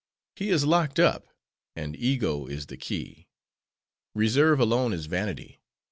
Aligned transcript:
He 0.35 0.49
is 0.49 0.65
locked 0.65 0.99
up; 0.99 1.27
and 1.75 1.95
Ego 1.95 2.47
is 2.47 2.65
the 2.65 2.75
key. 2.75 3.27
Reserve 4.15 4.59
alone 4.59 4.93
is 4.93 5.05
vanity. 5.05 5.59